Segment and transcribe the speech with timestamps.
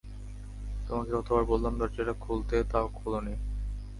[0.87, 3.33] তোমাকে কতবার বললাম দরজাটা খুলতে, তাও খোলোনি!